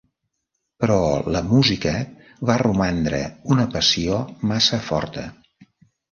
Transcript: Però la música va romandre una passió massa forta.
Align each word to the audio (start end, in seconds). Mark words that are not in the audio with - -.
Però 0.83 0.95
la 1.35 1.41
música 1.49 1.91
va 2.49 2.55
romandre 2.61 3.19
una 3.57 3.67
passió 3.75 4.17
massa 4.53 4.81
forta. 4.87 5.27